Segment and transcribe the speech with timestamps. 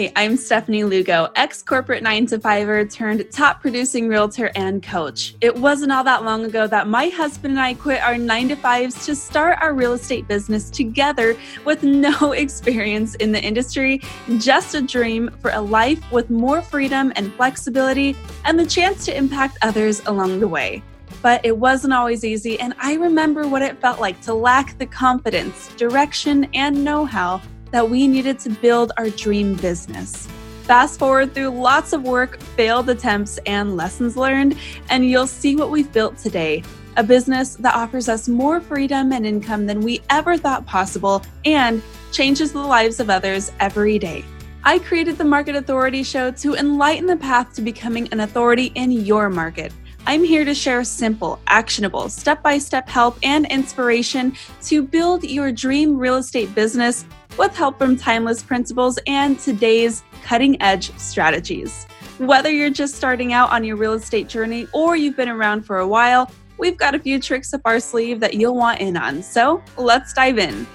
[0.00, 5.34] Hi, I'm Stephanie Lugo, ex corporate 9 to 5er turned top producing realtor and coach.
[5.42, 8.56] It wasn't all that long ago that my husband and I quit our 9 to
[8.56, 11.36] 5s to start our real estate business together
[11.66, 14.00] with no experience in the industry,
[14.38, 19.14] just a dream for a life with more freedom and flexibility and the chance to
[19.14, 20.82] impact others along the way.
[21.20, 24.86] But it wasn't always easy, and I remember what it felt like to lack the
[24.86, 30.26] confidence, direction, and know how that we needed to build our dream business.
[30.62, 34.56] Fast forward through lots of work, failed attempts, and lessons learned,
[34.88, 36.62] and you'll see what we've built today
[36.96, 41.82] a business that offers us more freedom and income than we ever thought possible and
[42.12, 44.24] changes the lives of others every day.
[44.64, 48.90] I created the Market Authority Show to enlighten the path to becoming an authority in
[48.90, 49.72] your market.
[50.06, 55.52] I'm here to share simple, actionable, step by step help and inspiration to build your
[55.52, 57.04] dream real estate business
[57.38, 61.84] with help from timeless principles and today's cutting edge strategies.
[62.18, 65.78] Whether you're just starting out on your real estate journey or you've been around for
[65.78, 69.22] a while, we've got a few tricks up our sleeve that you'll want in on.
[69.22, 70.66] So let's dive in.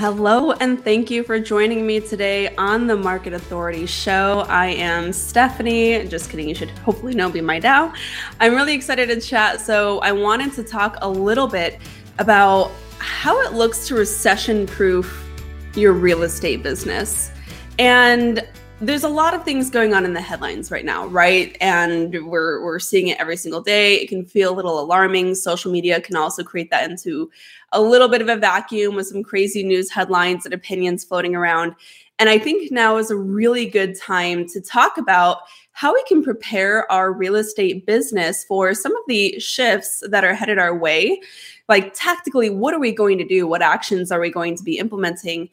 [0.00, 4.46] Hello, and thank you for joining me today on the Market Authority Show.
[4.48, 6.08] I am Stephanie.
[6.08, 7.92] Just kidding, you should hopefully know me by now.
[8.40, 9.60] I'm really excited to chat.
[9.60, 11.82] So, I wanted to talk a little bit
[12.18, 15.28] about how it looks to recession proof
[15.74, 17.30] your real estate business.
[17.78, 18.48] And
[18.80, 21.56] there's a lot of things going on in the headlines right now, right?
[21.60, 23.96] And we're we're seeing it every single day.
[23.96, 25.34] It can feel a little alarming.
[25.34, 27.30] Social media can also create that into
[27.72, 31.74] a little bit of a vacuum with some crazy news headlines and opinions floating around.
[32.18, 35.38] And I think now is a really good time to talk about
[35.72, 40.34] how we can prepare our real estate business for some of the shifts that are
[40.34, 41.20] headed our way.
[41.68, 43.46] Like, tactically, what are we going to do?
[43.46, 45.48] What actions are we going to be implementing?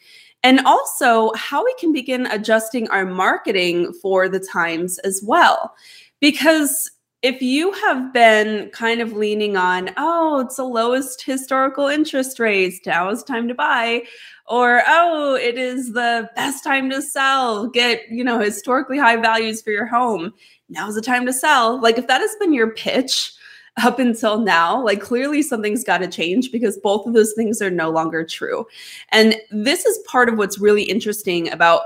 [0.48, 5.76] And also, how we can begin adjusting our marketing for the times as well.
[6.22, 6.90] Because
[7.22, 12.80] if you have been kind of leaning on, oh, it's the lowest historical interest rates,
[12.86, 14.04] now is time to buy,
[14.48, 19.62] or oh, it is the best time to sell, get, you know, historically high values
[19.62, 20.34] for your home,
[20.70, 21.82] now's the time to sell.
[21.82, 23.34] Like if that has been your pitch
[23.78, 27.70] up until now, like clearly something's got to change because both of those things are
[27.70, 28.66] no longer true.
[29.12, 31.82] And this is part of what's really interesting about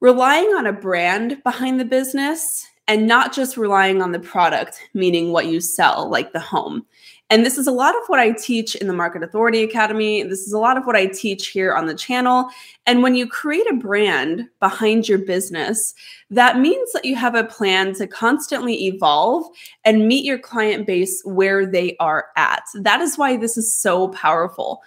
[0.00, 5.32] relying on a brand behind the business and not just relying on the product, meaning
[5.32, 6.84] what you sell, like the home.
[7.34, 10.22] And this is a lot of what I teach in the Market Authority Academy.
[10.22, 12.48] This is a lot of what I teach here on the channel.
[12.86, 15.96] And when you create a brand behind your business,
[16.30, 19.52] that means that you have a plan to constantly evolve
[19.84, 22.62] and meet your client base where they are at.
[22.72, 24.80] That is why this is so powerful.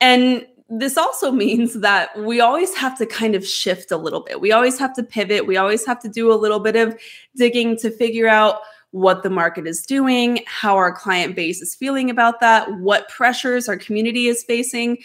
[0.00, 4.40] And this also means that we always have to kind of shift a little bit.
[4.40, 5.44] We always have to pivot.
[5.44, 6.96] We always have to do a little bit of
[7.34, 8.60] digging to figure out
[8.92, 13.68] what the market is doing, how our client base is feeling about that, what pressures
[13.68, 14.98] our community is facing.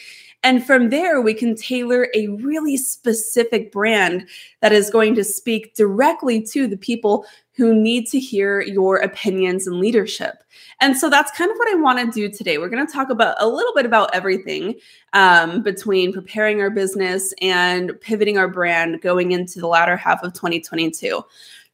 [0.44, 4.28] And from there, we can tailor a really specific brand
[4.62, 7.26] that is going to speak directly to the people
[7.56, 10.44] who need to hear your opinions and leadership.
[10.82, 12.58] And so that's kind of what I want to do today.
[12.58, 14.76] We're going to talk about a little bit about everything
[15.14, 20.34] um, between preparing our business and pivoting our brand going into the latter half of
[20.34, 21.24] 2022.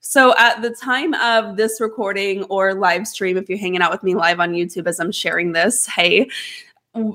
[0.03, 4.01] So, at the time of this recording or live stream, if you're hanging out with
[4.01, 6.27] me live on YouTube as I'm sharing this, hey,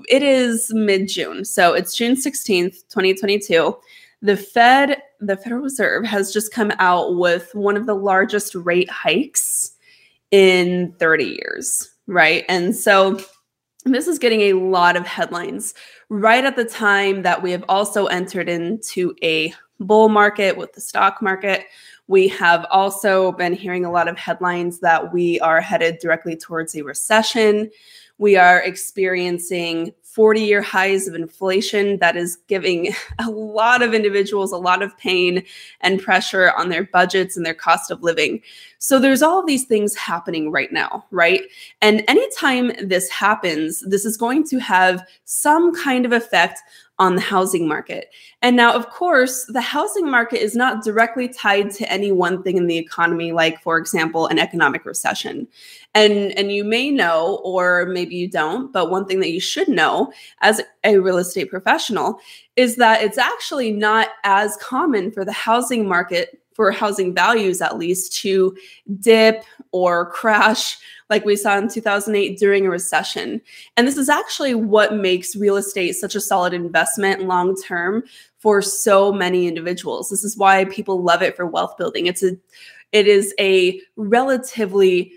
[0.08, 1.44] it is mid June.
[1.44, 3.76] So, it's June 16th, 2022.
[4.22, 8.88] The Fed, the Federal Reserve, has just come out with one of the largest rate
[8.88, 9.72] hikes
[10.30, 12.44] in 30 years, right?
[12.48, 13.18] And so,
[13.84, 15.74] this is getting a lot of headlines
[16.08, 20.80] right at the time that we have also entered into a bull market with the
[20.80, 21.66] stock market
[22.08, 26.74] we have also been hearing a lot of headlines that we are headed directly towards
[26.74, 27.70] a recession.
[28.18, 34.50] We are experiencing 40 year highs of inflation that is giving a lot of individuals
[34.50, 35.44] a lot of pain
[35.82, 38.40] and pressure on their budgets and their cost of living.
[38.78, 41.42] So there's all of these things happening right now, right?
[41.82, 46.60] And anytime this happens, this is going to have some kind of effect
[46.98, 48.08] on the housing market.
[48.40, 52.56] And now, of course, the housing market is not directly tied to any one thing
[52.56, 55.46] in the economy, like, for example, an economic recession.
[55.94, 59.68] And, and you may know, or maybe you don't, but one thing that you should
[59.68, 62.18] know as a real estate professional
[62.56, 67.76] is that it's actually not as common for the housing market, for housing values at
[67.76, 68.56] least, to
[69.00, 70.78] dip or crash
[71.10, 73.40] like we saw in 2008 during a recession.
[73.76, 78.04] And this is actually what makes real estate such a solid investment long term
[78.38, 80.10] for so many individuals.
[80.10, 82.06] This is why people love it for wealth building.
[82.06, 82.36] It's a
[82.92, 85.12] it is a relatively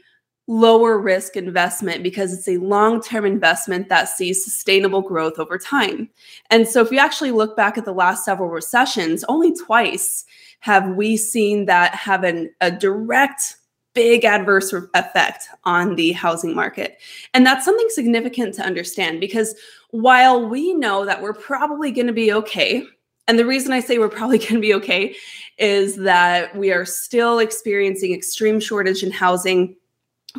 [0.49, 6.09] lower risk investment because it's a long term investment that sees sustainable growth over time.
[6.49, 10.25] And so, if you actually look back at the last several recessions, only twice
[10.61, 13.57] have we seen that have an, a direct
[13.93, 16.97] big adverse effect on the housing market.
[17.33, 19.55] And that's something significant to understand because
[19.91, 22.83] while we know that we're probably going to be okay,
[23.27, 25.15] and the reason I say we're probably going to be okay
[25.57, 29.75] is that we are still experiencing extreme shortage in housing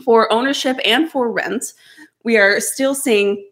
[0.05, 1.73] for ownership and for rent,
[2.25, 3.50] we are still seeing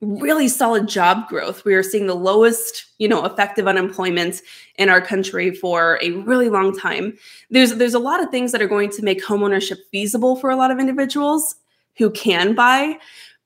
[0.00, 1.64] really solid job growth.
[1.64, 4.42] We are seeing the lowest, you know, effective unemployment
[4.76, 7.18] in our country for a really long time.
[7.50, 10.56] There's there's a lot of things that are going to make homeownership feasible for a
[10.56, 11.56] lot of individuals
[11.96, 12.96] who can buy,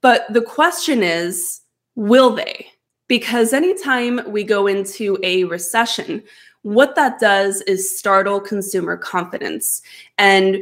[0.02, 1.62] but the question is,
[1.94, 2.66] will they?
[3.08, 6.22] Because anytime we go into a recession,
[6.62, 9.82] what that does is startle consumer confidence.
[10.18, 10.58] And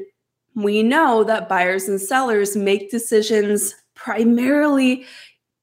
[0.54, 5.04] we know that buyers and sellers make decisions primarily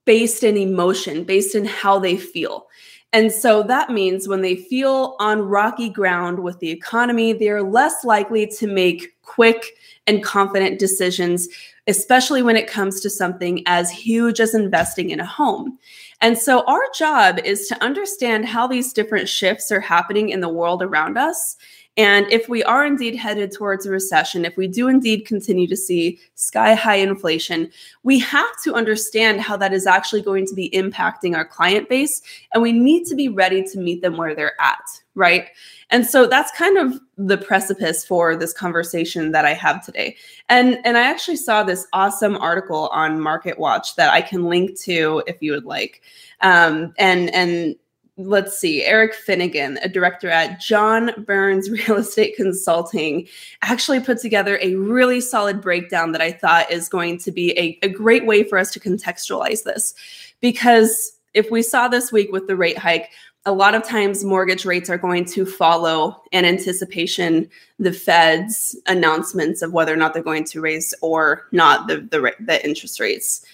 [0.07, 2.67] based in emotion, based in how they feel.
[3.13, 8.03] And so that means when they feel on rocky ground with the economy, they're less
[8.03, 9.75] likely to make quick
[10.07, 11.47] and confident decisions,
[11.87, 15.77] especially when it comes to something as huge as investing in a home.
[16.21, 20.49] And so our job is to understand how these different shifts are happening in the
[20.49, 21.57] world around us
[21.97, 25.75] and if we are indeed headed towards a recession, if we do indeed continue to
[25.75, 27.71] see sky high inflation,
[28.03, 32.21] we have to understand how that is actually going to be impacting our client base.
[32.53, 35.47] And we need to be ready to meet them where they're at, right?
[35.89, 40.17] And so that's kind of the precipice for this conversation that I have today.
[40.49, 44.79] And and I actually saw this awesome article on Market Watch that I can link
[44.81, 46.01] to if you would like.
[46.41, 47.75] Um, and and
[48.17, 53.27] let's see, Eric Finnigan, a director at John Burns Real Estate Consulting,
[53.61, 57.79] actually put together a really solid breakdown that I thought is going to be a,
[57.85, 59.93] a great way for us to contextualize this.
[60.41, 63.11] Because if we saw this week with the rate hike,
[63.45, 67.49] a lot of times mortgage rates are going to follow in anticipation
[67.79, 72.33] the Fed's announcements of whether or not they're going to raise or not the, the,
[72.41, 73.45] the interest rates.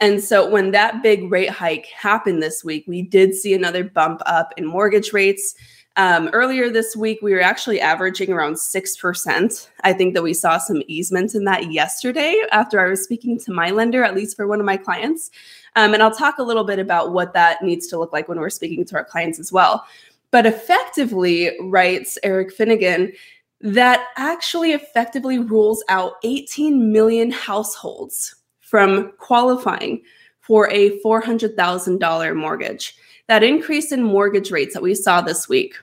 [0.00, 4.22] And so when that big rate hike happened this week, we did see another bump
[4.24, 5.54] up in mortgage rates.
[5.96, 9.68] Um, earlier this week, we were actually averaging around 6%.
[9.82, 13.52] I think that we saw some easement in that yesterday after I was speaking to
[13.52, 15.30] my lender, at least for one of my clients.
[15.76, 18.40] Um, and I'll talk a little bit about what that needs to look like when
[18.40, 19.84] we're speaking to our clients as well.
[20.30, 23.12] But effectively, writes Eric Finnigan,
[23.60, 28.36] that actually effectively rules out 18 million households
[28.70, 30.00] from qualifying
[30.40, 32.94] for a $400,000 mortgage.
[33.26, 35.74] That increase in mortgage rates that we saw this week,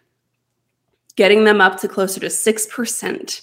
[1.17, 3.41] getting them up to closer to 6%,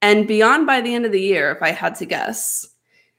[0.00, 2.66] and beyond by the end of the year, if I had to guess,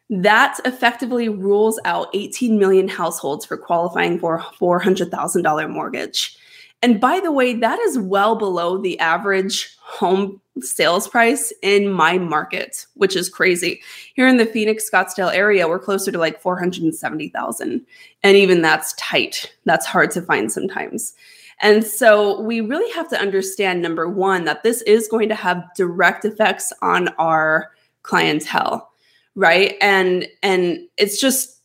[0.10, 6.36] that effectively rules out 18 million households for qualifying for a $400,000 mortgage.
[6.82, 12.18] And by the way, that is well below the average home sales price in my
[12.18, 13.82] market, which is crazy.
[14.14, 17.86] Here in the Phoenix Scottsdale area, we're closer to like 470,000.
[18.24, 19.54] And even that's tight.
[19.66, 21.14] That's hard to find sometimes.
[21.62, 25.64] And so we really have to understand number 1 that this is going to have
[25.76, 27.72] direct effects on our
[28.04, 28.90] clientele,
[29.36, 29.76] right?
[29.82, 31.59] And and it's just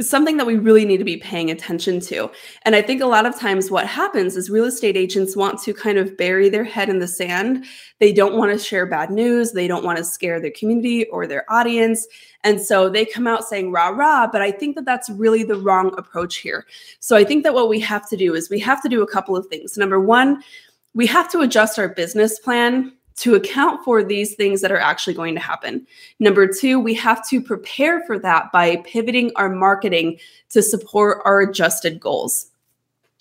[0.00, 2.28] something that we really need to be paying attention to.
[2.62, 5.72] And I think a lot of times what happens is real estate agents want to
[5.72, 7.64] kind of bury their head in the sand.
[8.00, 9.52] They don't want to share bad news.
[9.52, 12.08] They don't want to scare their community or their audience.
[12.42, 15.56] And so they come out saying rah rah, but I think that that's really the
[15.56, 16.66] wrong approach here.
[16.98, 19.10] So I think that what we have to do is we have to do a
[19.10, 19.78] couple of things.
[19.78, 20.42] Number one,
[20.94, 25.14] we have to adjust our business plan to account for these things that are actually
[25.14, 25.86] going to happen.
[26.18, 30.18] Number two, we have to prepare for that by pivoting our marketing
[30.50, 32.50] to support our adjusted goals.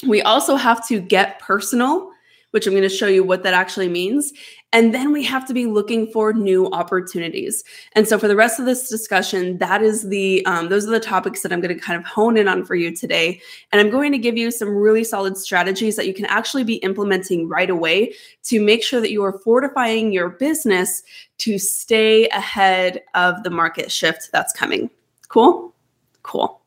[0.07, 2.12] We also have to get personal
[2.53, 4.31] which I'm going to show you what that actually means.
[4.73, 7.63] And then we have to be looking for new opportunities.
[7.93, 10.99] And so for the rest of this discussion, that is the um, those are the
[10.99, 13.41] topics that I'm going to kind of hone in on for you today.
[13.71, 16.75] And I'm going to give you some really solid strategies that you can actually be
[16.75, 21.01] implementing right away to make sure that you are fortifying your business
[21.39, 24.91] to stay ahead of the market shift that's coming.
[25.27, 25.73] Cool?
[26.21, 26.61] Cool.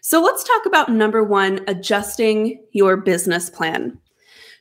[0.00, 3.96] So let's talk about number one, adjusting your business plan.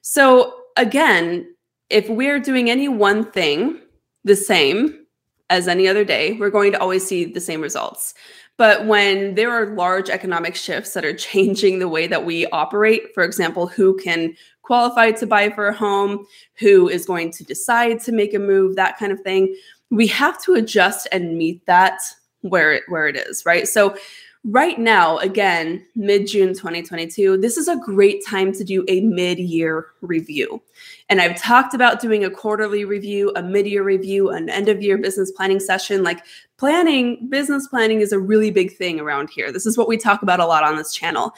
[0.01, 1.53] So again,
[1.89, 3.79] if we're doing any one thing
[4.23, 5.05] the same,
[5.49, 8.13] as any other day, we're going to always see the same results.
[8.57, 13.13] But when there are large economic shifts that are changing the way that we operate,
[13.13, 17.99] for example, who can qualify to buy for a home, who is going to decide
[18.01, 19.55] to make a move, that kind of thing,
[19.89, 21.99] we have to adjust and meet that
[22.41, 23.67] where it where it is, right?
[23.67, 23.97] So
[24.45, 29.39] right now, again, mid June 2022, this is a great time to do a mid
[29.39, 30.61] year review.
[31.09, 34.81] And I've talked about doing a quarterly review, a mid year review, an end of
[34.81, 36.03] year business planning session.
[36.03, 36.23] Like
[36.57, 39.51] planning, business planning is a really big thing around here.
[39.51, 41.33] This is what we talk about a lot on this channel.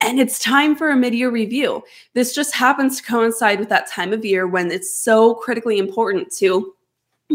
[0.00, 1.82] And it's time for a mid year review.
[2.14, 6.32] This just happens to coincide with that time of year when it's so critically important
[6.36, 6.74] to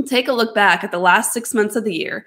[0.07, 2.25] take a look back at the last six months of the year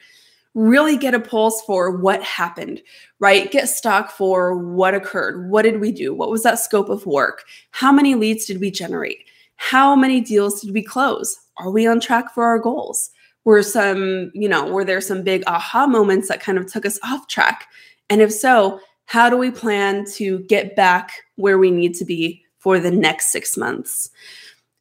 [0.57, 2.83] really get a pulse for what happened,
[3.21, 3.53] right?
[3.53, 5.51] Get stock for what occurred.
[5.51, 6.15] What did we do?
[6.15, 7.45] What was that scope of work?
[7.73, 9.19] How many leads did we generate?
[9.57, 11.39] How many deals did we close?
[11.59, 13.11] Are we on track for our goals?
[13.45, 16.99] Were some, you know, were there some big aha moments that kind of took us
[17.05, 17.67] off track?
[18.09, 22.43] And if so, how do we plan to get back where we need to be
[22.59, 24.11] for the next six months?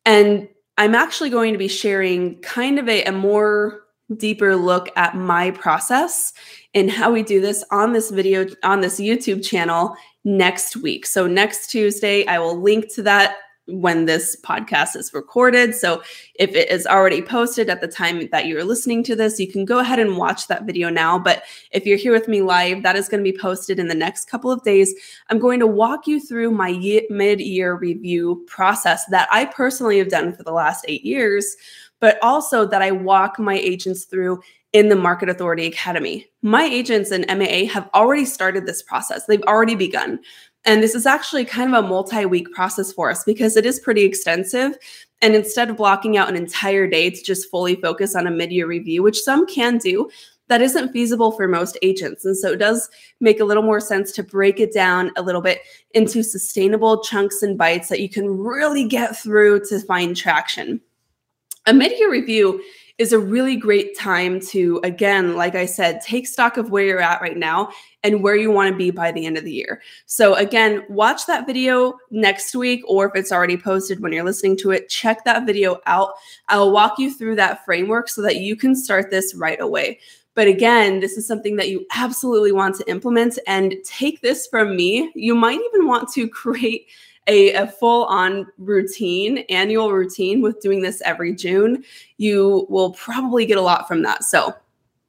[0.05, 3.84] And I'm actually going to be sharing kind of a, a more
[4.17, 6.33] deeper look at my process
[6.73, 11.05] and how we do this on this video on this YouTube channel next week.
[11.05, 15.73] So next Tuesday I will link to that when this podcast is recorded.
[15.73, 16.03] So
[16.35, 19.65] if it is already posted at the time that you're listening to this, you can
[19.65, 21.17] go ahead and watch that video now.
[21.17, 23.95] But if you're here with me live, that is going to be posted in the
[23.95, 24.93] next couple of days.
[25.29, 26.71] I'm going to walk you through my
[27.09, 31.55] mid year review process that I personally have done for the last eight years
[31.99, 34.41] but also that I walk my agents through
[34.73, 36.27] in the Market Authority Academy.
[36.41, 40.19] My agents in MAA have already started this process, they've already begun.
[40.65, 43.79] And this is actually kind of a multi week process for us because it is
[43.79, 44.77] pretty extensive.
[45.21, 48.51] And instead of blocking out an entire day to just fully focus on a mid
[48.51, 50.09] year review, which some can do,
[50.47, 52.25] that isn't feasible for most agents.
[52.25, 55.41] And so it does make a little more sense to break it down a little
[55.41, 55.61] bit
[55.93, 60.81] into sustainable chunks and bites that you can really get through to find traction
[61.65, 62.61] a mid-year review
[62.97, 67.01] is a really great time to again like i said take stock of where you're
[67.01, 67.69] at right now
[68.03, 71.25] and where you want to be by the end of the year so again watch
[71.25, 75.23] that video next week or if it's already posted when you're listening to it check
[75.25, 76.13] that video out
[76.47, 79.99] i'll walk you through that framework so that you can start this right away
[80.35, 84.75] but again, this is something that you absolutely want to implement and take this from
[84.75, 85.09] me.
[85.15, 86.87] You might even want to create
[87.27, 91.83] a, a full on routine, annual routine with doing this every June,
[92.17, 94.23] you will probably get a lot from that.
[94.23, 94.53] So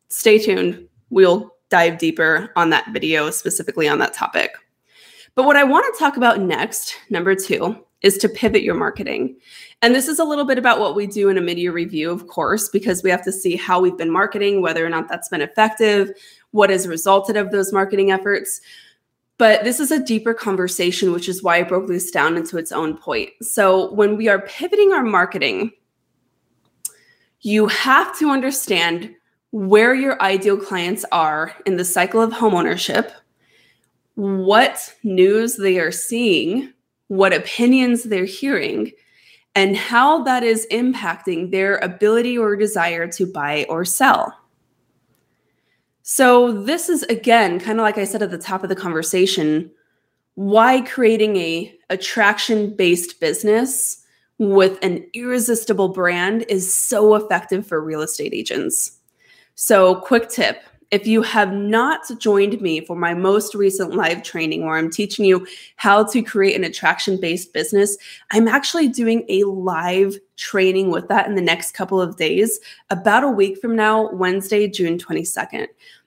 [0.09, 0.89] stay tuned.
[1.11, 4.53] We'll dive deeper on that video, specifically on that topic.
[5.35, 9.37] But what I want to talk about next, number two, is to pivot your marketing.
[9.83, 12.11] And this is a little bit about what we do in a mid year review,
[12.11, 15.29] of course, because we have to see how we've been marketing, whether or not that's
[15.29, 16.13] been effective,
[16.53, 18.61] what has resulted of those marketing efforts.
[19.39, 22.73] But this is a deeper conversation, which is why I broke this down into its
[22.73, 23.31] own point.
[23.43, 25.73] So, when we are pivoting our marketing,
[27.43, 29.15] you have to understand
[29.51, 33.13] where your ideal clients are in the cycle of homeownership,
[34.15, 36.73] what news they are seeing,
[37.09, 38.91] what opinions they're hearing,
[39.55, 44.35] and how that is impacting their ability or desire to buy or sell.
[46.09, 49.69] So, this is again, kind of like I said at the top of the conversation,
[50.37, 54.05] why creating a attraction based business
[54.39, 59.01] with an irresistible brand is so effective for real estate agents.
[59.57, 64.65] So, quick tip if you have not joined me for my most recent live training
[64.65, 67.97] where I'm teaching you how to create an attraction based business,
[68.31, 73.25] I'm actually doing a live training with that in the next couple of days, about
[73.25, 75.67] a week from now, Wednesday, June 22nd.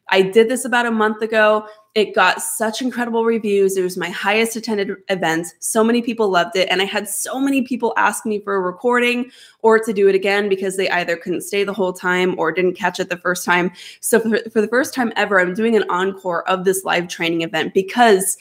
[0.10, 1.68] I did this about a month ago.
[2.00, 3.76] It got such incredible reviews.
[3.76, 5.48] It was my highest attended event.
[5.60, 6.70] So many people loved it.
[6.72, 9.30] And I had so many people ask me for a recording
[9.64, 12.76] or to do it again because they either couldn't stay the whole time or didn't
[12.76, 13.74] catch it the first time.
[14.00, 17.42] So for, for the first time ever, I'm doing an encore of this live training
[17.42, 18.38] event because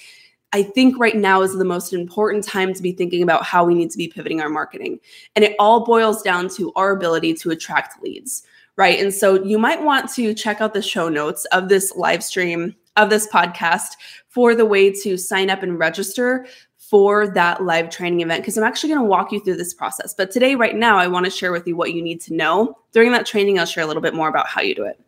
[0.52, 3.74] I think right now is the most important time to be thinking about how we
[3.74, 5.00] need to be pivoting our marketing.
[5.34, 8.44] And it all boils down to our ability to attract leads
[8.78, 9.00] right?
[9.00, 12.76] And so you might want to check out the show notes of this live stream
[12.98, 13.96] of this podcast
[14.28, 18.64] for the way to sign up and register for that live training event because I'm
[18.64, 20.14] actually going to walk you through this process.
[20.14, 22.78] But today, right now, I want to share with you what you need to know.
[22.92, 24.98] During that training, I'll share a little bit more about how you do it.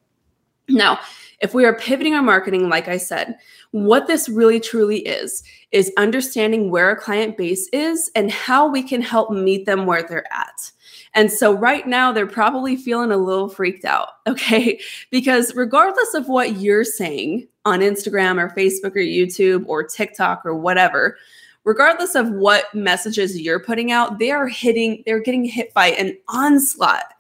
[0.69, 1.01] Now,
[1.41, 3.39] if we are pivoting our marketing, like I said,
[3.71, 5.43] what this really truly is,
[5.73, 10.03] is understanding where our client base is and how we can help meet them where
[10.03, 10.71] they're at.
[11.15, 14.81] And so right now they're probably feeling a little freaked out, okay?
[15.11, 20.55] Because regardless of what you're saying on Instagram or Facebook or YouTube or TikTok or
[20.55, 21.17] whatever,
[21.65, 26.17] regardless of what messages you're putting out, they are hitting, they're getting hit by an
[26.29, 27.13] onslaught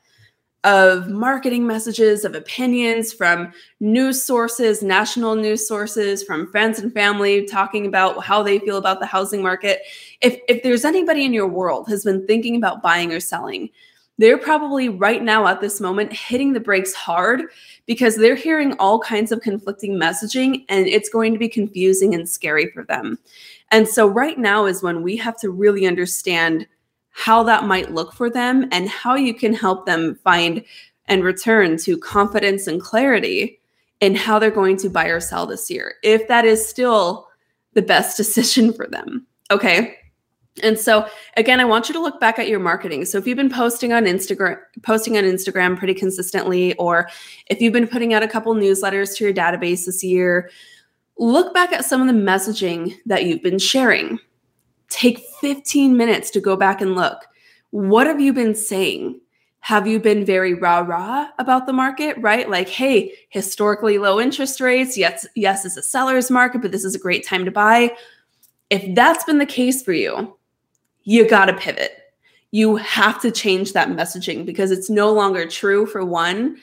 [0.64, 7.46] of marketing messages, of opinions from news sources, national news sources, from friends and family
[7.46, 9.80] talking about how they feel about the housing market.
[10.20, 13.70] If if there's anybody in your world has been thinking about buying or selling,
[14.20, 17.44] they're probably right now at this moment hitting the brakes hard
[17.86, 22.28] because they're hearing all kinds of conflicting messaging and it's going to be confusing and
[22.28, 23.18] scary for them.
[23.70, 26.66] And so right now is when we have to really understand
[27.12, 30.62] how that might look for them and how you can help them find
[31.06, 33.58] and return to confidence and clarity
[34.00, 37.26] in how they're going to buy or sell this year, if that is still
[37.72, 39.26] the best decision for them.
[39.50, 39.96] Okay.
[40.62, 43.04] And so again, I want you to look back at your marketing.
[43.04, 47.08] So if you've been posting on Instagram, posting on Instagram pretty consistently, or
[47.46, 50.50] if you've been putting out a couple newsletters to your database this year,
[51.18, 54.18] look back at some of the messaging that you've been sharing.
[54.88, 57.26] Take 15 minutes to go back and look.
[57.70, 59.20] What have you been saying?
[59.60, 62.48] Have you been very rah rah about the market, right?
[62.48, 64.96] Like, hey, historically low interest rates.
[64.96, 67.94] Yes, yes, it's a seller's market, but this is a great time to buy.
[68.70, 70.36] If that's been the case for you,
[71.10, 71.90] you got to pivot.
[72.52, 76.56] You have to change that messaging because it's no longer true for one.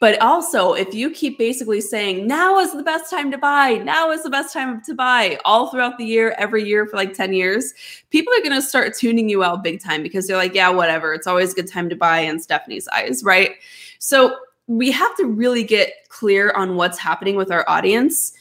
[0.00, 4.10] But also, if you keep basically saying, now is the best time to buy, now
[4.10, 7.34] is the best time to buy, all throughout the year, every year for like 10
[7.34, 7.74] years,
[8.08, 11.12] people are going to start tuning you out big time because they're like, yeah, whatever.
[11.12, 13.56] It's always a good time to buy in Stephanie's eyes, right?
[13.98, 14.34] So
[14.66, 18.32] we have to really get clear on what's happening with our audience.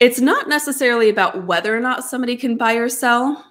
[0.00, 3.42] It's not necessarily about whether or not somebody can buy or sell,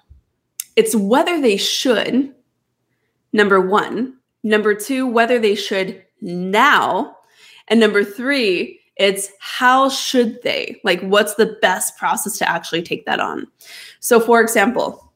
[0.76, 2.34] it's whether they should,
[3.32, 4.18] number one.
[4.42, 7.16] Number two, whether they should now.
[7.68, 10.80] And number three, it's how should they?
[10.84, 13.46] Like, what's the best process to actually take that on?
[14.00, 15.12] So, for example,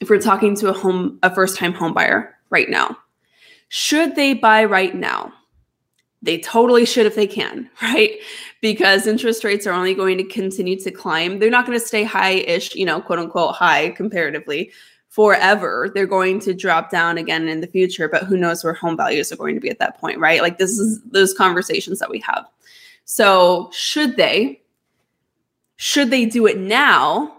[0.00, 2.96] if we're talking to a home, a first time home buyer right now,
[3.68, 5.32] should they buy right now?
[6.20, 8.12] They totally should if they can, right?
[8.62, 11.38] Because interest rates are only going to continue to climb.
[11.38, 14.72] They're not going to stay high ish, you know, quote unquote high comparatively
[15.08, 15.90] forever.
[15.94, 19.30] They're going to drop down again in the future, but who knows where home values
[19.30, 20.40] are going to be at that point, right?
[20.40, 22.46] Like this is those conversations that we have.
[23.04, 24.62] So, should they
[25.82, 27.38] should they do it now?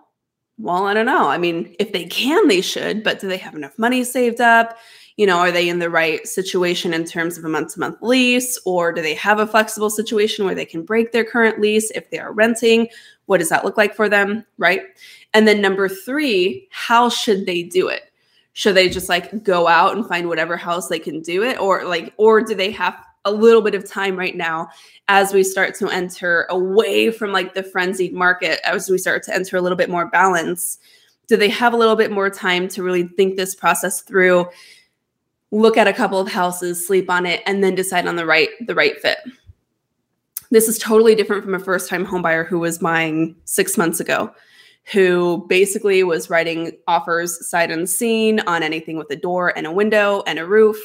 [0.58, 1.30] Well, I don't know.
[1.30, 4.78] I mean, if they can, they should, but do they have enough money saved up?
[5.16, 7.98] You know, are they in the right situation in terms of a month to month
[8.02, 11.92] lease, or do they have a flexible situation where they can break their current lease
[11.92, 12.88] if they are renting?
[13.28, 14.44] What does that look like for them?
[14.58, 14.82] Right.
[15.34, 18.12] And then number three, how should they do it?
[18.54, 21.60] Should they just like go out and find whatever house they can do it?
[21.60, 22.96] Or like, or do they have
[23.26, 24.68] a little bit of time right now
[25.08, 29.34] as we start to enter away from like the frenzied market, as we start to
[29.34, 30.78] enter a little bit more balance?
[31.28, 34.48] Do they have a little bit more time to really think this process through?
[35.54, 38.50] Look at a couple of houses, sleep on it, and then decide on the right
[38.66, 39.20] the right fit.
[40.50, 44.34] This is totally different from a first time homebuyer who was buying six months ago
[44.92, 50.24] who basically was writing offers sight unseen on anything with a door and a window
[50.28, 50.78] and a roof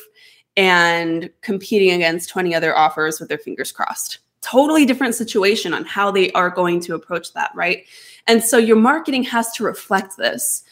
[0.56, 4.18] and competing against 20 other offers with their fingers crossed.
[4.40, 7.86] Totally different situation on how they are going to approach that, right?
[8.26, 10.62] And so your marketing has to reflect this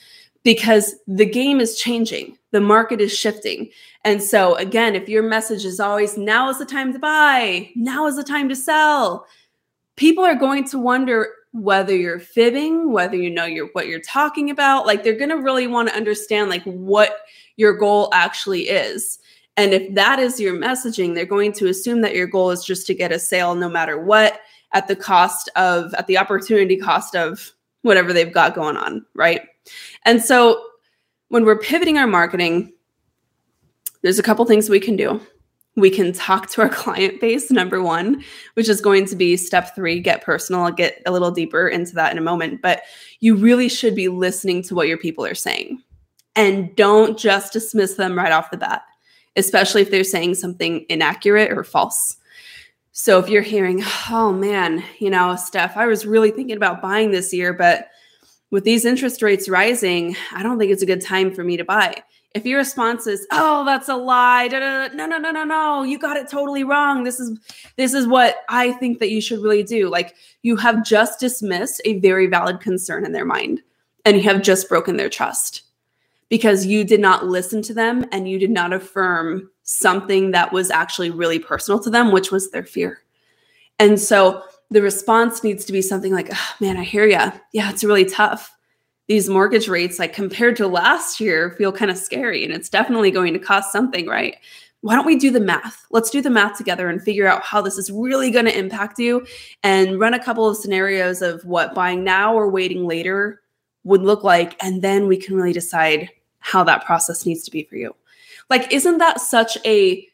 [0.46, 3.68] because the game is changing, the market is shifting.
[4.04, 8.06] And so, again, if your message is always now is the time to buy, now
[8.06, 9.26] is the time to sell,
[9.96, 14.48] people are going to wonder whether you're fibbing, whether you know you're what you're talking
[14.48, 17.22] about, like they're going to really want to understand like what
[17.56, 19.18] your goal actually is.
[19.56, 22.86] And if that is your messaging, they're going to assume that your goal is just
[22.86, 24.42] to get a sale no matter what
[24.74, 27.50] at the cost of at the opportunity cost of
[27.86, 29.42] whatever they've got going on, right?
[30.04, 30.62] And so
[31.28, 32.72] when we're pivoting our marketing,
[34.02, 35.20] there's a couple things we can do.
[35.76, 39.74] We can talk to our client base number one which is going to be step
[39.74, 40.62] three get personal.
[40.62, 42.82] I'll get a little deeper into that in a moment but
[43.20, 45.82] you really should be listening to what your people are saying.
[46.34, 48.82] And don't just dismiss them right off the bat
[49.36, 52.16] especially if they're saying something inaccurate or false
[52.98, 57.10] so if you're hearing oh man you know steph i was really thinking about buying
[57.10, 57.90] this year but
[58.50, 61.64] with these interest rates rising i don't think it's a good time for me to
[61.64, 62.02] buy
[62.34, 65.44] if your response is, "Oh, that's a lie," da, da, da, no, no, no, no,
[65.44, 67.02] no, you got it totally wrong.
[67.02, 67.38] This is
[67.76, 69.88] this is what I think that you should really do.
[69.88, 73.62] Like you have just dismissed a very valid concern in their mind,
[74.04, 75.62] and you have just broken their trust
[76.28, 80.70] because you did not listen to them and you did not affirm something that was
[80.70, 83.02] actually really personal to them, which was their fear.
[83.78, 87.32] And so the response needs to be something like, oh, "Man, I hear you.
[87.52, 88.56] Yeah, it's really tough."
[89.08, 92.44] these mortgage rates, like compared to last year, feel kind of scary.
[92.44, 94.36] And it's definitely going to cost something, right?
[94.80, 95.84] Why don't we do the math?
[95.90, 98.98] Let's do the math together and figure out how this is really going to impact
[98.98, 99.26] you
[99.62, 103.42] and run a couple of scenarios of what buying now or waiting later
[103.84, 104.56] would look like.
[104.62, 106.10] And then we can really decide
[106.46, 107.94] how that process needs to be for you.
[108.48, 110.06] Like, isn't that such a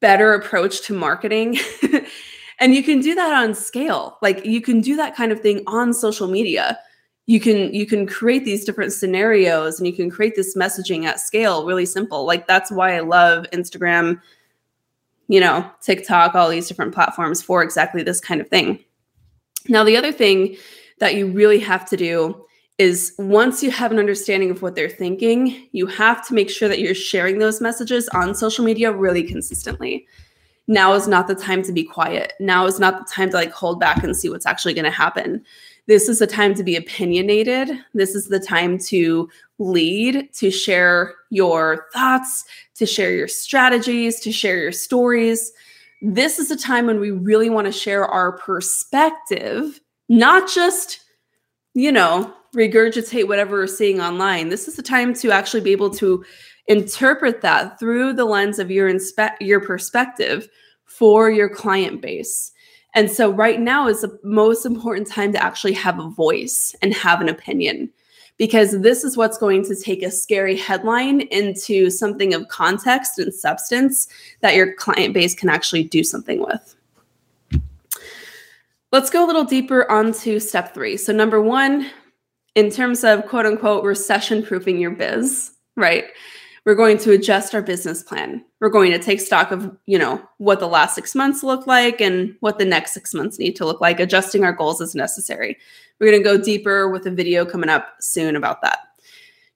[0.00, 1.58] better approach to marketing?
[2.60, 4.18] and you can do that on scale.
[4.20, 6.78] Like, you can do that kind of thing on social media
[7.26, 11.20] you can you can create these different scenarios and you can create this messaging at
[11.20, 14.20] scale really simple like that's why i love instagram
[15.28, 18.78] you know tiktok all these different platforms for exactly this kind of thing
[19.68, 20.56] now the other thing
[20.98, 22.44] that you really have to do
[22.78, 26.68] is once you have an understanding of what they're thinking you have to make sure
[26.68, 30.06] that you're sharing those messages on social media really consistently
[30.66, 33.52] now is not the time to be quiet now is not the time to like
[33.52, 35.44] hold back and see what's actually going to happen
[35.86, 37.70] this is the time to be opinionated.
[37.92, 42.44] This is the time to lead, to share your thoughts,
[42.76, 45.52] to share your strategies, to share your stories.
[46.00, 51.00] This is a time when we really want to share our perspective, not just,
[51.74, 54.48] you know, regurgitate whatever we're seeing online.
[54.48, 56.24] This is the time to actually be able to
[56.66, 60.48] interpret that through the lens of your inspe- your perspective
[60.86, 62.52] for your client base.
[62.94, 66.94] And so, right now is the most important time to actually have a voice and
[66.94, 67.90] have an opinion,
[68.36, 73.34] because this is what's going to take a scary headline into something of context and
[73.34, 74.06] substance
[74.42, 76.73] that your client base can actually do something with.
[78.94, 80.96] Let's go a little deeper onto step three.
[80.96, 81.90] So, number one,
[82.54, 86.04] in terms of quote unquote recession proofing your biz, right?
[86.64, 90.22] we're going to adjust our business plan we're going to take stock of you know
[90.38, 93.66] what the last six months look like and what the next six months need to
[93.66, 95.58] look like adjusting our goals as necessary
[96.00, 98.78] we're going to go deeper with a video coming up soon about that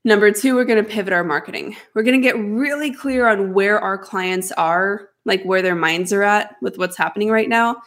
[0.04, 3.54] number two we're going to pivot our marketing we're going to get really clear on
[3.54, 7.80] where our clients are like where their minds are at with what's happening right now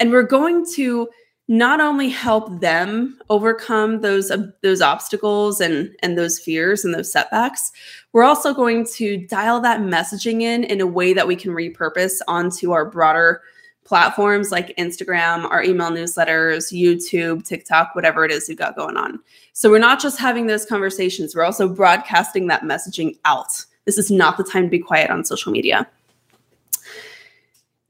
[0.00, 1.08] and we're going to
[1.46, 7.12] not only help them overcome those uh, those obstacles and and those fears and those
[7.12, 7.70] setbacks
[8.12, 12.20] we're also going to dial that messaging in in a way that we can repurpose
[12.28, 13.42] onto our broader
[13.84, 19.20] platforms like Instagram, our email newsletters, YouTube, TikTok, whatever it is you've got going on.
[19.52, 23.64] So we're not just having those conversations, we're also broadcasting that messaging out.
[23.84, 25.86] This is not the time to be quiet on social media.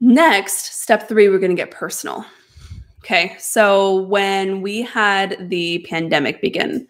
[0.05, 2.23] Next, step three, we're going to get personal.
[2.99, 3.35] Okay.
[3.39, 6.87] So when we had the pandemic begin,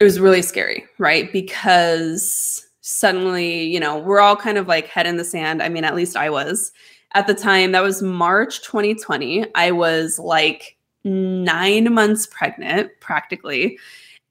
[0.00, 1.32] it was really scary, right?
[1.32, 5.62] Because suddenly, you know, we're all kind of like head in the sand.
[5.62, 6.72] I mean, at least I was
[7.14, 7.72] at the time.
[7.72, 9.46] That was March 2020.
[9.54, 13.78] I was like nine months pregnant, practically.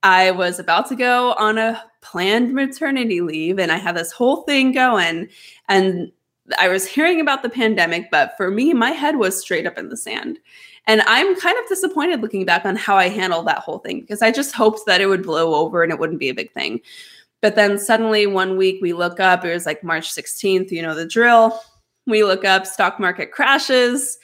[0.04, 4.44] I was about to go on a planned maternity leave and I had this whole
[4.44, 5.28] thing going.
[5.68, 6.12] And
[6.60, 9.90] I was hearing about the pandemic, but for me, my head was straight up in
[9.90, 10.40] the sand.
[10.88, 14.22] And I'm kind of disappointed looking back on how I handled that whole thing because
[14.22, 16.82] I just hoped that it would blow over and it wouldn't be a big thing.
[17.42, 20.94] But then suddenly one week we look up, it was like March 16th, you know,
[20.94, 21.60] the drill.
[22.06, 24.20] We look up, stock market crashes.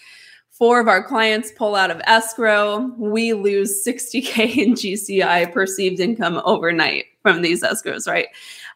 [0.52, 2.94] Four of our clients pull out of escrow.
[2.98, 8.28] We lose 60K in GCI perceived income overnight from these escrows, right?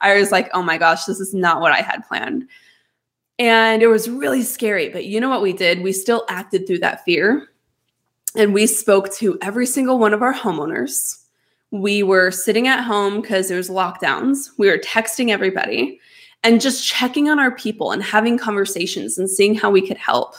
[0.01, 2.47] I was like, oh my gosh, this is not what I had planned.
[3.37, 4.89] And it was really scary.
[4.89, 5.81] But you know what we did?
[5.81, 7.49] We still acted through that fear
[8.35, 11.21] and we spoke to every single one of our homeowners.
[11.71, 14.49] We were sitting at home because there was lockdowns.
[14.57, 15.99] We were texting everybody
[16.43, 20.35] and just checking on our people and having conversations and seeing how we could help.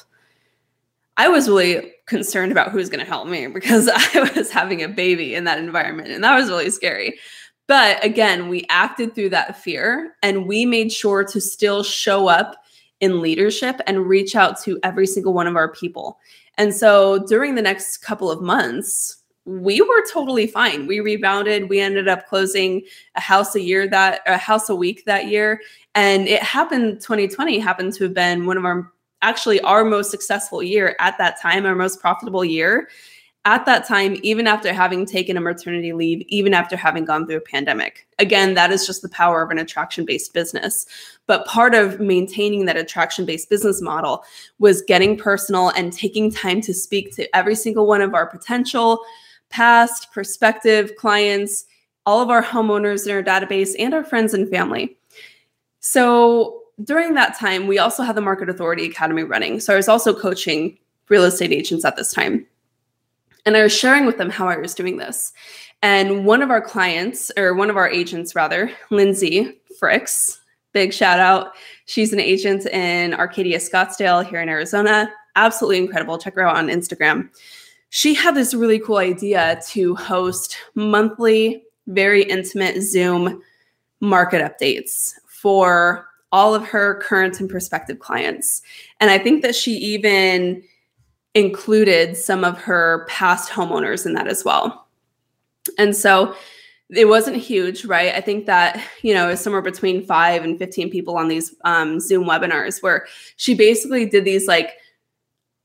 [1.16, 4.82] I was really concerned about who was going to help me because I was having
[4.82, 7.18] a baby in that environment and that was really scary.
[7.66, 12.56] But again, we acted through that fear and we made sure to still show up
[13.00, 16.18] in leadership and reach out to every single one of our people.
[16.58, 20.86] And so during the next couple of months, we were totally fine.
[20.86, 21.68] We rebounded.
[21.68, 22.82] We ended up closing
[23.14, 25.60] a house a year that a house a week that year.
[25.94, 28.90] And it happened 2020 happened to have been one of our
[29.22, 32.88] actually our most successful year at that time, our most profitable year.
[33.46, 37.36] At that time, even after having taken a maternity leave, even after having gone through
[37.36, 38.04] a pandemic.
[38.18, 40.84] Again, that is just the power of an attraction based business.
[41.28, 44.24] But part of maintaining that attraction based business model
[44.58, 49.00] was getting personal and taking time to speak to every single one of our potential,
[49.48, 51.66] past, prospective clients,
[52.04, 54.98] all of our homeowners in our database, and our friends and family.
[55.78, 59.60] So during that time, we also had the Market Authority Academy running.
[59.60, 60.76] So I was also coaching
[61.08, 62.44] real estate agents at this time.
[63.46, 65.32] And I was sharing with them how I was doing this.
[65.80, 70.38] And one of our clients, or one of our agents rather, Lindsay Fricks,
[70.72, 71.52] big shout out.
[71.86, 75.10] She's an agent in Arcadia Scottsdale here in Arizona.
[75.36, 76.18] Absolutely incredible.
[76.18, 77.30] Check her out on Instagram.
[77.90, 83.40] She had this really cool idea to host monthly, very intimate Zoom
[84.00, 88.60] market updates for all of her current and prospective clients.
[88.98, 90.62] And I think that she even
[91.36, 94.88] included some of her past homeowners in that as well.
[95.78, 96.34] And so
[96.88, 98.14] it wasn't huge, right?
[98.14, 102.00] I think that, you know, it's somewhere between five and 15 people on these um,
[102.00, 104.78] Zoom webinars where she basically did these like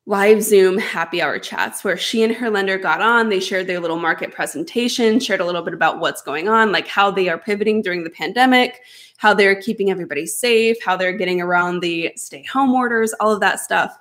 [0.08, 3.30] live Zoom happy hour chats where she and her lender got on.
[3.30, 6.88] They shared their little market presentation, shared a little bit about what's going on, like
[6.88, 8.82] how they are pivoting during the pandemic,
[9.18, 13.40] how they're keeping everybody safe, how they're getting around the stay home orders, all of
[13.40, 13.98] that stuff.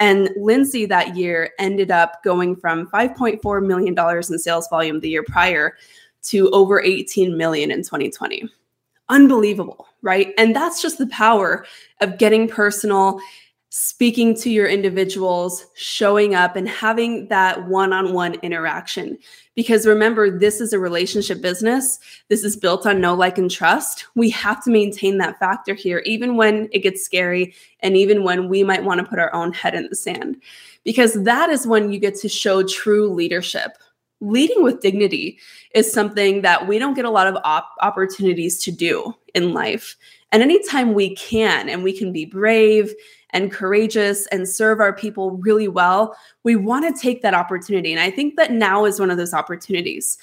[0.00, 5.24] And Lindsay that year ended up going from $5.4 million in sales volume the year
[5.24, 5.76] prior
[6.24, 8.48] to over 18 million in 2020.
[9.08, 10.32] Unbelievable, right?
[10.38, 11.66] And that's just the power
[12.00, 13.20] of getting personal
[13.76, 19.18] speaking to your individuals, showing up, and having that one on one interaction.
[19.54, 22.00] Because remember, this is a relationship business.
[22.28, 24.06] This is built on know, like, and trust.
[24.16, 28.48] We have to maintain that factor here, even when it gets scary and even when
[28.48, 30.42] we might want to put our own head in the sand.
[30.82, 33.78] Because that is when you get to show true leadership.
[34.20, 35.38] Leading with dignity
[35.74, 39.96] is something that we don't get a lot of op- opportunities to do in life.
[40.32, 42.92] And anytime we can, and we can be brave
[43.34, 47.92] and courageous and serve our people really well, we want to take that opportunity.
[47.92, 50.16] And I think that now is one of those opportunities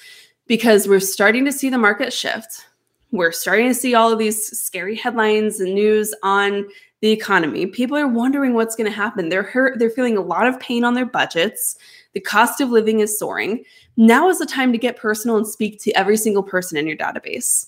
[0.48, 2.66] because we're starting to see the market shift.
[3.12, 6.66] We're starting to see all of these scary headlines and news on
[7.02, 7.66] the economy.
[7.66, 9.28] People are wondering what's going to happen.
[9.28, 11.76] They're hurt, they're feeling a lot of pain on their budgets.
[12.14, 13.64] The cost of living is soaring.
[13.98, 16.96] Now is the time to get personal and speak to every single person in your
[16.96, 17.66] database.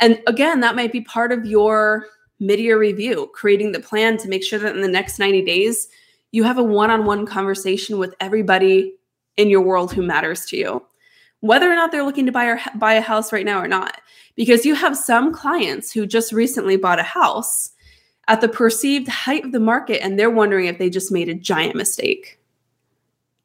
[0.00, 2.06] And again, that might be part of your
[2.40, 5.88] mid-year review, creating the plan to make sure that in the next 90 days,
[6.32, 8.94] you have a one-on-one conversation with everybody
[9.36, 10.86] in your world who matters to you.
[11.40, 14.00] Whether or not they're looking to buy or buy a house right now or not.
[14.34, 17.70] Because you have some clients who just recently bought a house
[18.28, 21.34] at the perceived height of the market and they're wondering if they just made a
[21.34, 22.38] giant mistake.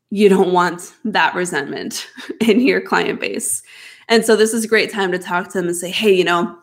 [0.10, 2.08] You don't want that resentment
[2.41, 3.63] in your client base.
[4.10, 6.25] And so this is a great time to talk to them and say, hey, you
[6.25, 6.58] know,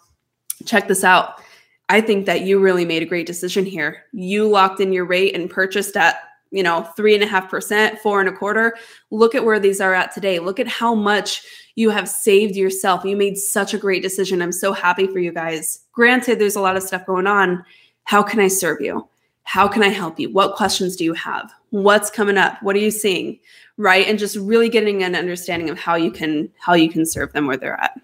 [0.67, 1.41] check this out.
[1.89, 4.05] I think that you really made a great decision here.
[4.13, 6.21] You locked in your rate and purchased at,
[6.51, 8.77] you know, three and a half percent, four and a quarter.
[9.11, 10.39] Look at where these are at today.
[10.39, 11.43] Look at how much
[11.77, 13.05] you have saved yourself.
[13.05, 14.43] You made such a great decision.
[14.43, 15.81] I'm so happy for you guys.
[15.93, 17.65] Granted, there's a lot of stuff going on.
[18.05, 19.09] How can I serve you?
[19.45, 20.31] How can I help you?
[20.31, 21.51] What questions do you have?
[21.71, 22.63] What's coming up?
[22.63, 23.39] What are you seeing?
[23.79, 24.07] Right?
[24.07, 27.47] And just really getting an understanding of how you can how you can serve them
[27.47, 27.99] where they're at.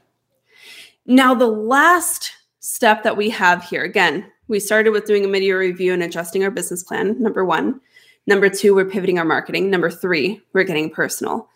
[1.05, 2.33] Now, the last
[2.65, 3.83] step that we have here.
[3.83, 7.21] Again, we started with doing a mid-year review and adjusting our business plan.
[7.23, 7.79] Number one.
[8.27, 9.69] Number two, we're pivoting our marketing.
[9.69, 11.51] Number three, we're getting personal.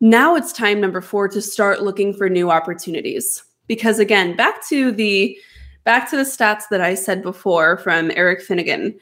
[0.00, 3.44] Now it's time, number four, to start looking for new opportunities.
[3.68, 5.38] Because again, back to the
[5.84, 8.98] back to the stats that I said before from Eric Finnigan,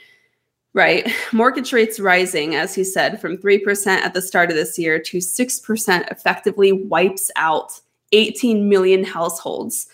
[0.75, 1.11] right?
[1.33, 5.19] Mortgage rates rising, as he said, from 3% at the start of this year to
[5.19, 7.81] 6% effectively wipes out
[8.13, 9.89] 18 million households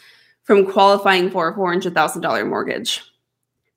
[0.44, 3.02] from qualifying for a $400,000 mortgage.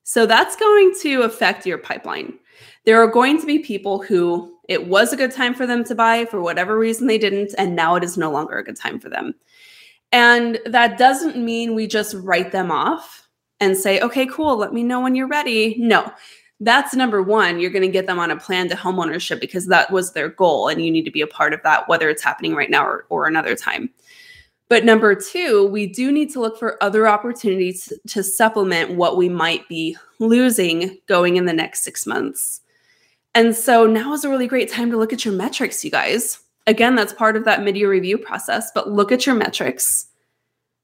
[0.04, 2.38] So that's going to affect your pipeline.
[2.86, 5.96] There are going to be people who it was a good time for them to
[5.96, 9.00] buy for whatever reason they didn't, and now it is no longer a good time
[9.00, 9.34] for them.
[10.12, 13.28] And that doesn't mean we just write them off
[13.60, 15.76] and say, okay, cool, let me know when you're ready.
[15.80, 16.12] No,
[16.60, 17.60] that's number one.
[17.60, 20.68] You're going to get them on a plan to homeownership because that was their goal,
[20.68, 23.06] and you need to be a part of that, whether it's happening right now or,
[23.10, 23.90] or another time.
[24.68, 29.30] But number two, we do need to look for other opportunities to supplement what we
[29.30, 32.62] might be losing going in the next six months.
[33.36, 36.40] And so now is a really great time to look at your metrics, you guys.
[36.68, 40.08] Again, that's part of that mid year review process, but look at your metrics,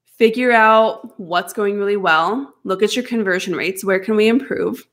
[0.06, 3.84] figure out what's going really well, look at your conversion rates.
[3.84, 4.86] Where can we improve?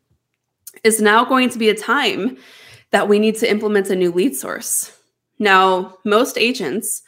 [0.84, 2.38] Is now going to be a time
[2.90, 4.96] that we need to implement a new lead source
[5.38, 7.02] Now, most agents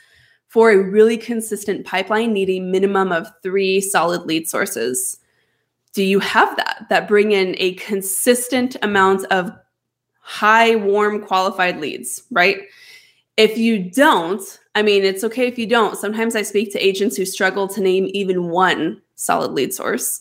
[0.51, 5.17] for a really consistent pipeline need a minimum of three solid lead sources.
[5.95, 9.53] Do you have that that bring in a consistent amount of
[10.19, 12.63] high, warm, qualified leads, right?
[13.37, 14.43] If you don't,
[14.75, 15.97] I mean, it's okay if you don't.
[15.97, 20.21] Sometimes I speak to agents who struggle to name even one solid lead source.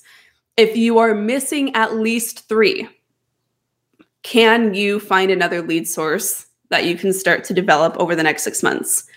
[0.58, 2.88] If you are missing at least three,
[4.22, 8.44] can you find another lead source that you can start to develop over the next
[8.44, 9.09] six months?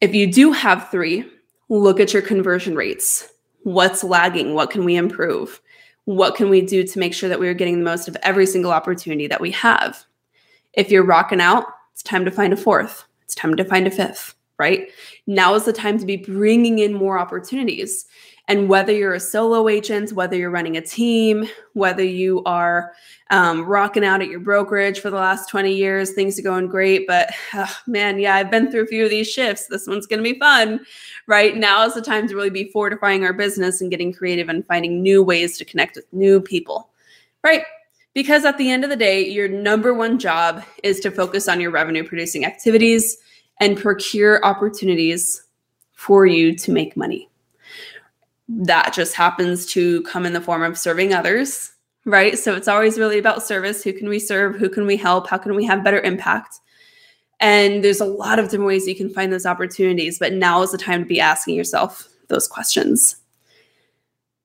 [0.00, 1.26] If you do have three,
[1.68, 3.28] look at your conversion rates.
[3.64, 4.54] What's lagging?
[4.54, 5.60] What can we improve?
[6.06, 8.46] What can we do to make sure that we are getting the most of every
[8.46, 10.02] single opportunity that we have?
[10.72, 13.04] If you're rocking out, it's time to find a fourth.
[13.24, 14.88] It's time to find a fifth, right?
[15.26, 18.06] Now is the time to be bringing in more opportunities.
[18.50, 22.92] And whether you're a solo agent, whether you're running a team, whether you are
[23.30, 27.06] um, rocking out at your brokerage for the last 20 years, things are going great.
[27.06, 29.68] But oh, man, yeah, I've been through a few of these shifts.
[29.68, 30.80] This one's going to be fun,
[31.28, 31.56] right?
[31.56, 35.00] Now is the time to really be fortifying our business and getting creative and finding
[35.00, 36.90] new ways to connect with new people,
[37.44, 37.62] right?
[38.14, 41.60] Because at the end of the day, your number one job is to focus on
[41.60, 43.16] your revenue producing activities
[43.60, 45.44] and procure opportunities
[45.92, 47.29] for you to make money
[48.58, 51.70] that just happens to come in the form of serving others,
[52.04, 52.38] right?
[52.38, 53.84] So it's always really about service.
[53.84, 54.56] Who can we serve?
[54.56, 55.28] Who can we help?
[55.28, 56.58] How can we have better impact?
[57.38, 60.72] And there's a lot of different ways you can find those opportunities, but now is
[60.72, 63.16] the time to be asking yourself those questions.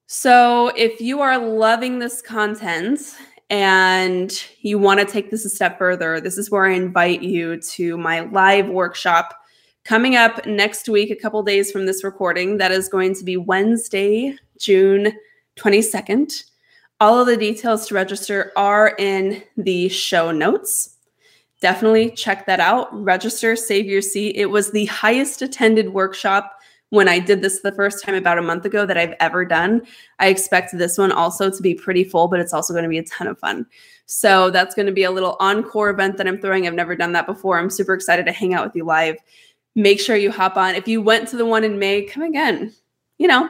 [0.08, 3.02] So if you are loving this content
[3.50, 7.60] and you want to take this a step further, this is where I invite you
[7.60, 9.34] to my live workshop
[9.86, 12.58] coming up next week, a couple days from this recording.
[12.58, 15.14] That is going to be Wednesday, June
[15.58, 16.44] 22nd.
[17.00, 20.98] All of the details to register are in the show notes.
[21.62, 22.88] Definitely check that out.
[23.04, 24.36] Register, save your seat.
[24.36, 28.42] It was the highest attended workshop when I did this the first time about a
[28.42, 29.82] month ago that I've ever done.
[30.20, 32.98] I expect this one also to be pretty full, but it's also going to be
[32.98, 33.66] a ton of fun.
[34.06, 36.68] So that's going to be a little encore event that I'm throwing.
[36.68, 37.60] I've never done that before.
[37.60, 39.18] I'm super excited to hang out with you live
[39.76, 40.76] make sure you hop on.
[40.76, 42.74] If you went to the one in May, come again.
[43.18, 43.50] You know,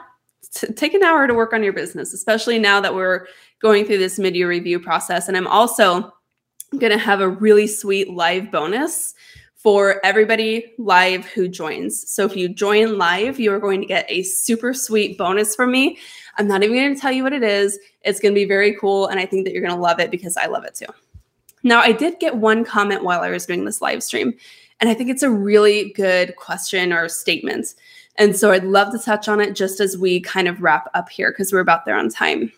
[0.53, 3.27] t- take an hour to work on your business, especially now that we're
[3.61, 5.27] going through this mid year review process.
[5.27, 6.13] And I'm also
[6.77, 9.13] going to have a really sweet live bonus
[9.55, 12.07] for everybody live who joins.
[12.11, 15.71] So if you join live, you are going to get a super sweet bonus from
[15.71, 15.97] me.
[16.37, 17.79] I'm not even going to tell you what it is.
[18.01, 19.07] It's going to be very cool.
[19.07, 20.85] And I think that you're going to love it because I love it too.
[21.63, 24.35] Now, I did get one comment while I was doing this live stream.
[24.85, 27.73] And I think it's a really good question or statement.
[28.17, 31.09] And so I'd love to touch on it just as we kind of wrap up
[31.09, 32.51] here because we're about there on time.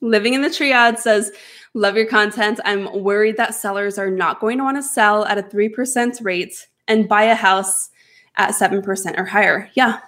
[0.00, 1.30] Living in the Triad says,
[1.74, 2.58] Love your content.
[2.64, 6.66] I'm worried that sellers are not going to want to sell at a 3% rate
[6.88, 7.90] and buy a house
[8.36, 9.68] at 7% or higher.
[9.74, 10.00] Yeah,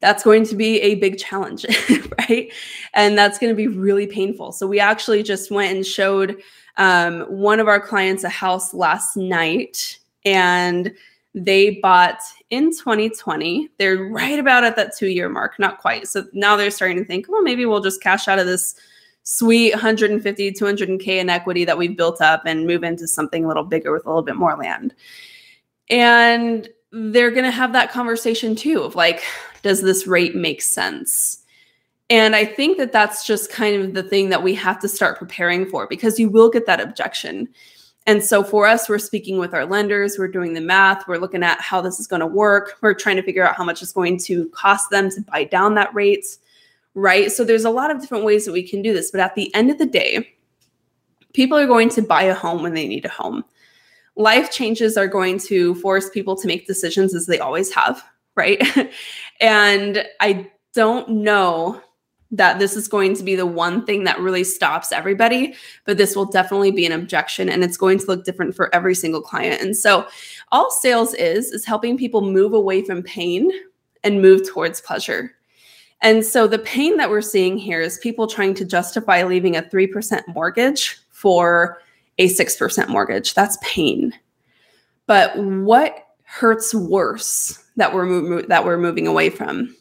[0.00, 1.64] that's going to be a big challenge,
[2.18, 2.52] right?
[2.92, 4.50] And that's going to be really painful.
[4.50, 6.42] So we actually just went and showed
[6.76, 10.92] um, one of our clients a house last night and
[11.34, 12.18] they bought
[12.50, 13.70] in 2020.
[13.78, 16.08] They're right about at that two year mark, not quite.
[16.08, 18.74] So now they're starting to think, well, maybe we'll just cash out of this
[19.22, 23.64] sweet 150, 200K in equity that we've built up and move into something a little
[23.64, 24.94] bigger with a little bit more land.
[25.88, 29.22] And they're going to have that conversation too of like,
[29.62, 31.42] does this rate make sense?
[32.08, 35.18] And I think that that's just kind of the thing that we have to start
[35.18, 37.48] preparing for because you will get that objection.
[38.06, 41.42] And so for us, we're speaking with our lenders, we're doing the math, we're looking
[41.42, 43.92] at how this is going to work, we're trying to figure out how much it's
[43.92, 46.24] going to cost them to buy down that rate,
[46.94, 47.32] right?
[47.32, 49.10] So there's a lot of different ways that we can do this.
[49.10, 50.36] But at the end of the day,
[51.32, 53.44] people are going to buy a home when they need a home.
[54.14, 58.04] Life changes are going to force people to make decisions as they always have,
[58.36, 58.62] right?
[59.40, 61.82] and I don't know
[62.30, 66.16] that this is going to be the one thing that really stops everybody, but this
[66.16, 69.62] will definitely be an objection and it's going to look different for every single client.
[69.62, 70.06] And so
[70.50, 73.50] all sales is is helping people move away from pain
[74.02, 75.32] and move towards pleasure.
[76.02, 79.62] And so the pain that we're seeing here is people trying to justify leaving a
[79.62, 81.80] 3% mortgage for
[82.18, 83.34] a 6% mortgage.
[83.34, 84.12] That's pain.
[85.06, 89.74] But what hurts worse that we're mo- that we're moving away from?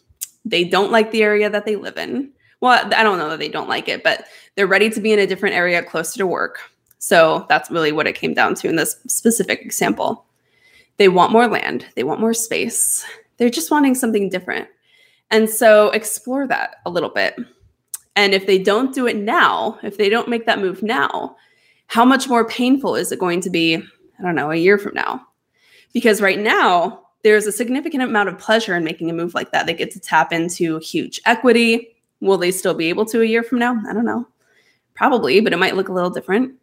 [0.46, 2.32] They don't like the area that they live in
[2.66, 4.26] well, I don't know that they don't like it, but
[4.56, 6.60] they're ready to be in a different area closer to work.
[6.98, 10.26] So that's really what it came down to in this specific example.
[10.98, 13.06] They want more land, they want more space,
[13.38, 14.68] they're just wanting something different.
[15.30, 17.38] And so explore that a little bit.
[18.16, 21.36] And if they don't do it now, if they don't make that move now,
[21.86, 23.76] how much more painful is it going to be?
[23.76, 25.28] I don't know, a year from now.
[25.94, 29.68] Because right now, there's a significant amount of pleasure in making a move like that.
[29.68, 31.95] They get to tap into huge equity.
[32.26, 33.80] Will they still be able to a year from now?
[33.88, 34.28] I don't know.
[34.96, 36.54] Probably, but it might look a little different.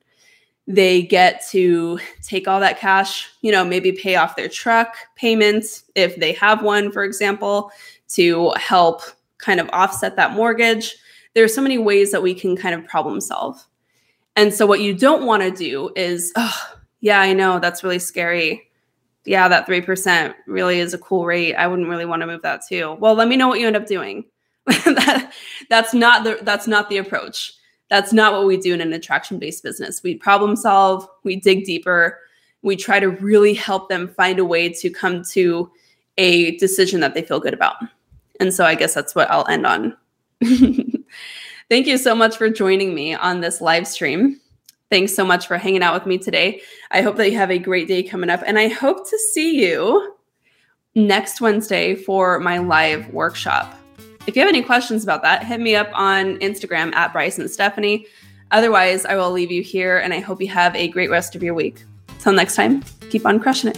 [0.67, 5.85] They get to take all that cash, you know, maybe pay off their truck payments
[5.95, 7.71] if they have one, for example,
[8.11, 9.03] to help
[9.39, 10.97] kind of offset that mortgage.
[11.35, 13.65] There are so many ways that we can kind of problem solve.
[14.37, 17.99] And so, what you don't want to do is, oh, yeah, I know that's really
[17.99, 18.71] scary.
[19.25, 21.55] Yeah, that 3% really is a cool rate.
[21.55, 22.97] I wouldn't really want to move that too.
[22.99, 24.25] Well, let me know what you end up doing.
[24.85, 25.33] that,
[25.69, 27.55] that's not the that's not the approach.
[27.91, 30.03] That's not what we do in an attraction-based business.
[30.03, 32.19] We problem solve, we dig deeper,
[32.63, 35.71] we try to really help them find a way to come to
[36.17, 37.77] a decision that they feel good about.
[38.41, 39.97] And so I guess that's what I'll end on.
[41.69, 44.41] Thank you so much for joining me on this live stream.
[44.91, 46.61] Thanks so much for hanging out with me today.
[46.91, 49.65] I hope that you have a great day coming up, and I hope to see
[49.65, 50.17] you
[50.95, 53.82] next Wednesday for my live workshop.
[54.25, 57.51] If you have any questions about that, hit me up on Instagram at Bryce and
[57.51, 58.07] Stephanie.
[58.53, 61.43] Otherwise, I will leave you here, and I hope you have a great rest of
[61.43, 61.83] your week.
[62.21, 63.77] Till next time, keep on crushing it.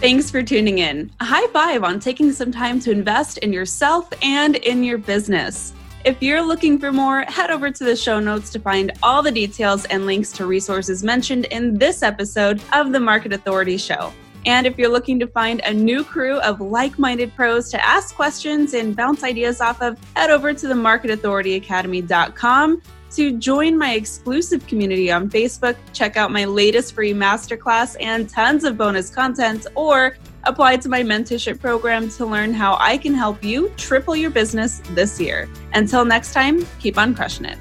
[0.00, 1.12] Thanks for tuning in.
[1.20, 5.72] A high five on taking some time to invest in yourself and in your business.
[6.04, 9.30] If you're looking for more, head over to the show notes to find all the
[9.30, 14.12] details and links to resources mentioned in this episode of the Market Authority Show.
[14.46, 18.14] And if you're looking to find a new crew of like minded pros to ask
[18.14, 24.66] questions and bounce ideas off of, head over to the marketauthorityacademy.com to join my exclusive
[24.66, 30.16] community on Facebook, check out my latest free masterclass and tons of bonus content, or
[30.44, 34.80] apply to my mentorship program to learn how I can help you triple your business
[34.90, 35.48] this year.
[35.74, 37.58] Until next time, keep on crushing it.